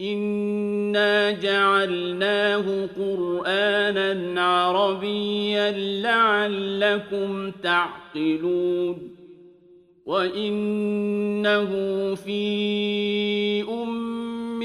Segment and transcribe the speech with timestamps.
[0.00, 5.70] إنا جعلناه قرآنا عربيا
[6.02, 9.16] لعلكم تعقلون.
[10.06, 11.70] وإنه
[12.14, 14.05] في أم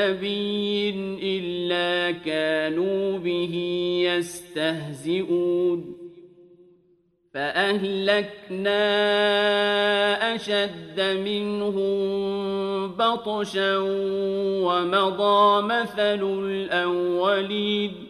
[0.00, 0.90] نبي
[1.22, 3.54] إلا كانوا به
[4.06, 5.96] يستهزئون
[7.34, 8.80] فأهلكنا
[10.34, 12.00] أشد منهم
[12.88, 13.76] بطشا
[14.66, 18.09] ومضى مثل الأولين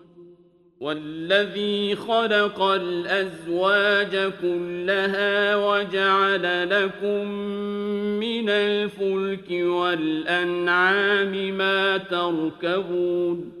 [0.81, 7.27] والذي خلق الأزواج كلها وجعل لكم
[8.19, 13.60] من الفلك والأنعام ما تركبون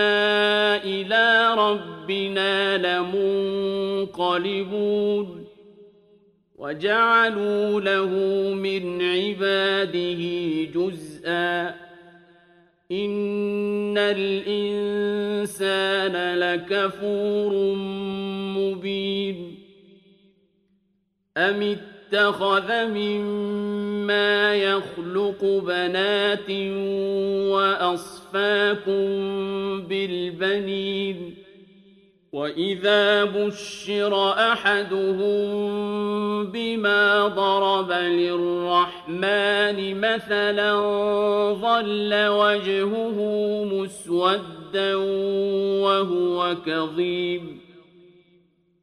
[2.01, 2.77] ربنا
[4.01, 5.45] لمنقلبون
[6.55, 8.09] وجعلوا له
[8.53, 10.21] من عباده
[10.63, 11.75] جزءا.
[12.91, 14.95] إن الإنسان
[16.39, 17.75] لكفور
[18.57, 19.55] مبين.
[21.37, 26.49] أم اتخذ مما يخلق بنات
[27.51, 29.01] وأصفاكم
[29.81, 31.40] بالبنين؟
[32.33, 35.51] وإذا بشر أحدهم
[36.51, 40.73] بما ضرب للرحمن مثلا
[41.53, 43.17] ظل وجهه
[43.65, 44.95] مسودا
[45.83, 47.61] وهو كظيم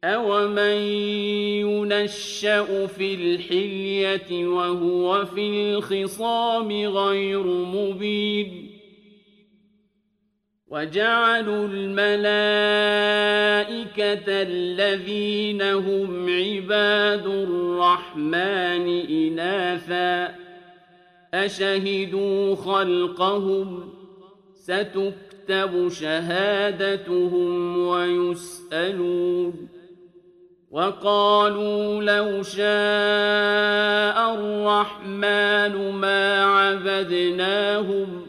[0.03, 0.77] أومن
[1.65, 8.68] ينشأ في الحلية وهو في الخصام غير مبين
[10.71, 12.23] وجعلوا الملائكة
[14.27, 20.35] الذين هم عباد الرحمن إناثا
[21.33, 23.93] أشهدوا خلقهم
[24.53, 29.69] ستكتب شهادتهم ويسألون
[30.71, 32.59] وقالوا لو شاء
[34.35, 38.28] الرحمن ما عبدناهم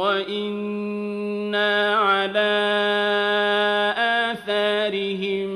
[0.00, 2.52] وإنا على
[4.32, 5.48] آثارهم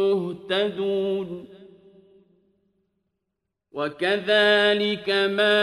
[0.00, 1.44] مهتدون
[3.72, 5.60] وكذلك ما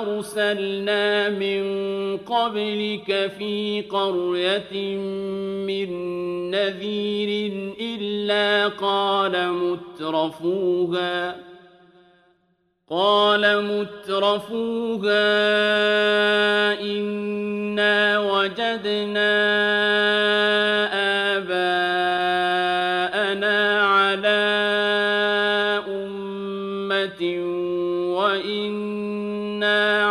[0.00, 1.62] أرسلنا من
[2.16, 4.96] قبلك في قرية
[5.66, 5.90] من
[6.50, 11.45] نذير إلا قال مترفوها
[12.90, 15.10] قال مترفوها
[16.80, 19.34] إنا وجدنا
[21.36, 22.78] آباءنا
[23.86, 24.46] على
[25.88, 27.22] أمة
[28.14, 30.05] وإنا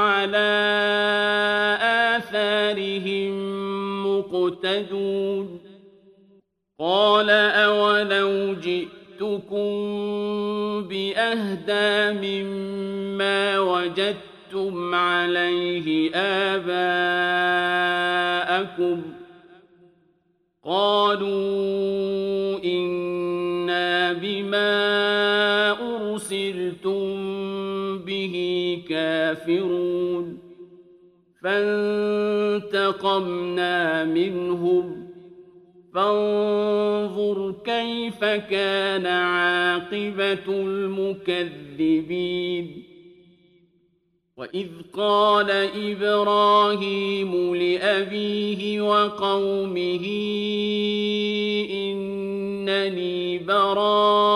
[11.35, 16.11] بأهدى مما وجدتم عليه
[16.55, 19.01] آباءكم
[20.63, 24.71] قالوا إنا بما
[25.71, 27.03] أرسلتم
[27.99, 28.35] به
[28.89, 30.39] كافرون
[32.63, 34.94] فانتقمنا منهم
[35.95, 42.15] فانظر كيف كان عاقبة المكذبين.
[44.37, 45.51] وإذ قال
[45.91, 50.05] إبراهيم لأبيه وقومه
[51.71, 54.35] إنني براء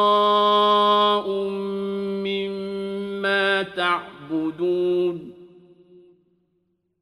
[2.24, 4.89] مما تعبدون.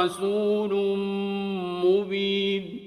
[0.00, 0.96] ورسول
[1.84, 2.80] مبين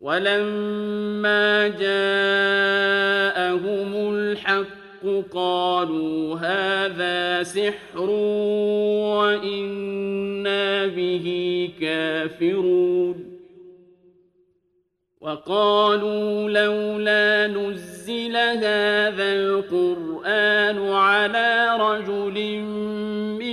[0.00, 3.10] ولما جاءهم
[4.14, 8.10] الحق قالوا هذا سحر
[9.20, 11.26] وإنا به
[11.80, 13.30] كافرون
[15.20, 22.38] وقالوا لولا نزل هذا القرآن على رجل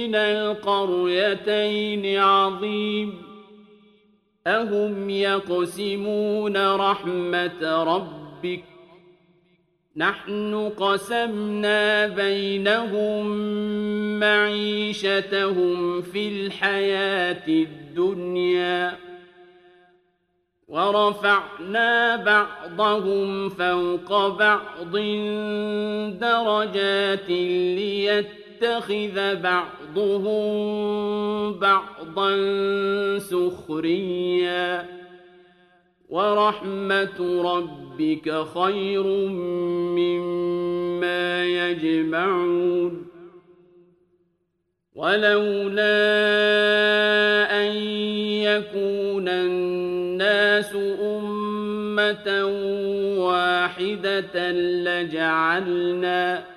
[0.08, 3.22] من القريتين عظيم
[4.48, 8.64] أهم يقسمون رحمة ربك
[9.96, 13.28] نحن قسمنا بينهم
[14.20, 18.98] معيشتهم في الحياة الدنيا
[20.68, 24.98] ورفعنا بعضهم فوق بعض
[26.20, 27.30] درجات
[28.62, 30.50] ليتخذ بعضهم
[31.60, 32.38] بعضا
[33.20, 34.86] سخريا.
[36.10, 39.04] ورحمة ربك خير
[39.98, 43.08] مما يجمعون.
[44.96, 45.98] ولولا
[47.62, 47.76] أن
[48.42, 52.46] يكون الناس أمة
[53.18, 56.57] واحدة لجعلنا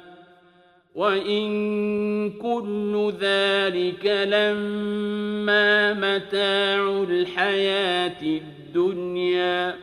[0.95, 9.75] وإن كل ذلك لما متاع الحياة الدنيا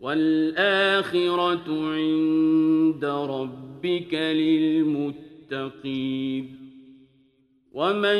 [0.00, 4.14] والآخرة عند ربك
[5.50, 5.82] للمتقين
[7.74, 8.18] ومن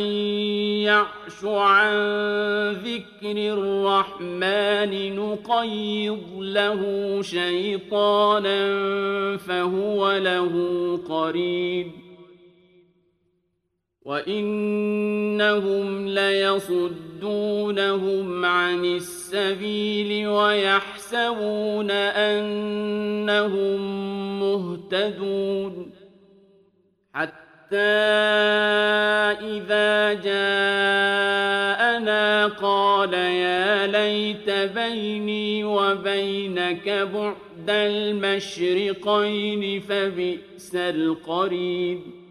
[0.89, 1.93] يعش عن
[2.73, 6.83] ذكر الرحمن نقيض له
[7.23, 8.67] شيطانا
[9.37, 10.53] فهو له
[11.09, 11.93] قرين
[14.03, 17.25] وإنهم ليصدونهم
[18.45, 23.81] عن السبيل ويحسبون أنهم
[24.41, 25.92] مهتدون
[29.41, 31.63] إذا جاءنا
[32.47, 39.41] قال يا ليت بيني وبينك بعد المشرقين
[39.81, 42.23] فبئس القرين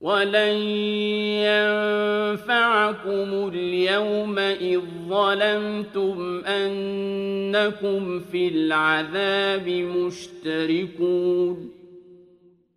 [0.00, 0.56] ولن
[2.38, 9.68] ينفعكم اليوم إذ ظلمتم أنكم في العذاب
[10.06, 11.38] مشتركون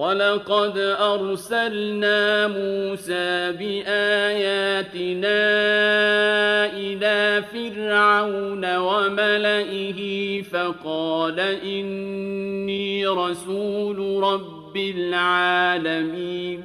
[0.00, 5.40] ولقد أرسلنا موسى بآياتنا
[6.72, 16.62] إلى فرعون وملئه فقال إني رسول رب العالمين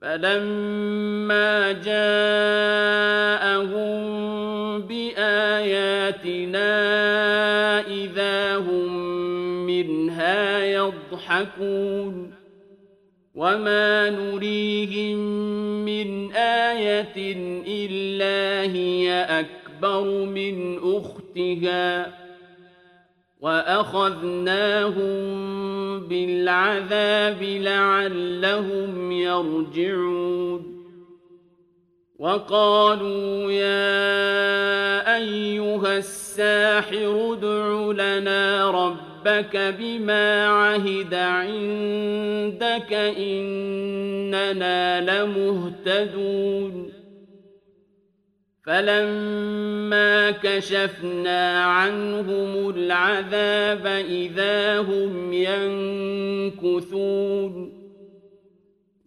[0.00, 2.84] فلما جاءهم
[4.80, 6.74] بآياتنا
[11.24, 12.32] يضحكون
[13.34, 15.18] وما نريهم
[15.84, 22.14] من آية إلا هي أكبر من أختها
[23.40, 25.04] وأخذناهم
[26.08, 30.74] بالعذاب لعلهم يرجعون
[32.18, 39.03] وقالوا يا أيها الساحر ادع لنا ربك
[39.56, 46.92] بما عهد عندك إننا لمهتدون.
[48.66, 55.32] فلما كشفنا عنهم العذاب إذا هم
[56.52, 57.73] ينكثون.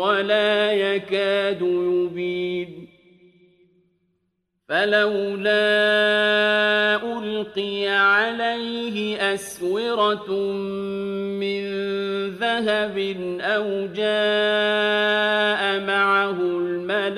[0.00, 2.88] ولا يكاد يبين.
[4.68, 5.60] فلولا
[7.18, 10.32] ألقي عليه أسورة
[11.40, 11.60] من
[12.28, 12.98] ذهب
[13.40, 17.14] أو جاء معه الملائكة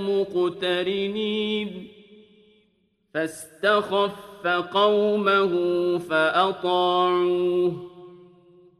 [0.00, 1.88] مقترنين.
[3.14, 5.52] فاستخف قومه
[5.98, 7.95] فأطاعوه.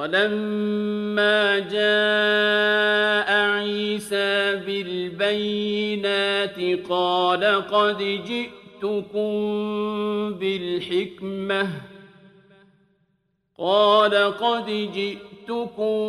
[0.00, 9.30] ولما جاء عيسى بالبينات قال قد جئتكم
[10.34, 11.68] بالحكمة.
[13.58, 16.00] قال قد جئتكم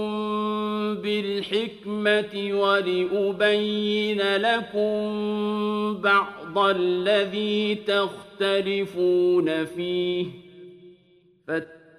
[0.95, 5.01] بالحكمة ولأبين لكم
[6.01, 10.25] بعض الذي تختلفون فيه.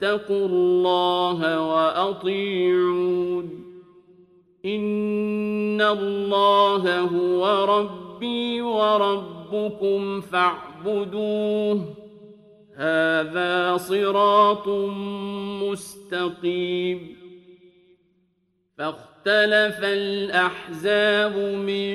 [0.02, 3.64] فاتقوا الله وأطيعون.
[4.64, 11.94] إن الله هو ربي وربكم فاعبدوه.
[12.76, 14.68] هذا صراط
[15.62, 17.16] مستقيم.
[18.78, 21.94] فاختلف الأحزاب من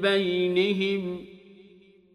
[0.00, 1.31] بينهم.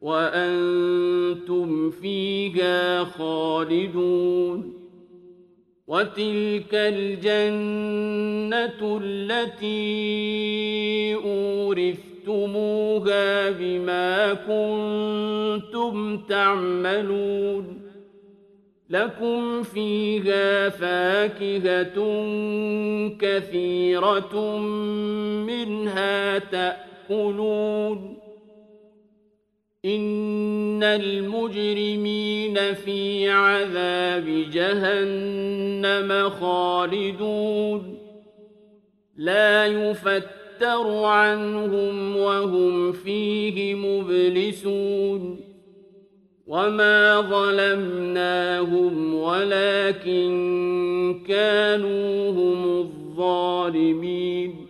[0.00, 4.80] وأنتم فيها خالدون
[5.86, 8.20] وتلك الجنة
[9.02, 9.90] التي
[12.24, 12.80] أورثتموها
[13.50, 17.80] بما كنتم تعملون
[18.90, 21.98] لكم فيها فاكهة
[23.18, 24.58] كثيرة
[25.46, 28.19] منها تأكلون
[29.84, 37.98] إن المجرمين في عذاب جهنم خالدون.
[39.16, 45.40] لا يفتر عنهم وهم فيه مبلسون.
[46.46, 50.30] وما ظلمناهم ولكن
[51.28, 54.69] كانوا هم الظالمين.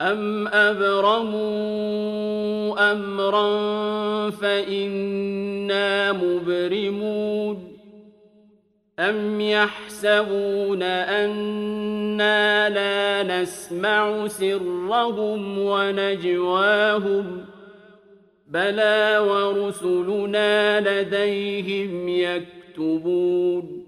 [0.00, 1.38] أم أبرموا
[2.92, 3.50] أمرا
[4.30, 7.78] فإنا مبرمون
[8.98, 17.44] أم يحسبون أنا لا نسمع سرهم ونجواهم
[18.46, 23.87] بلى ورسلنا لديهم يكتبون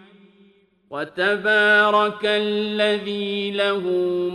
[0.91, 3.79] وتبارك الذي له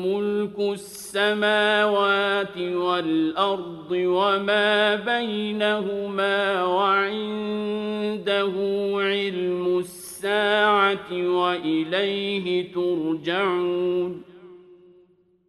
[0.06, 8.52] ملك السماوات والأرض وما بينهما وعنده
[8.96, 14.25] علم الساعة وإليه ترجعون.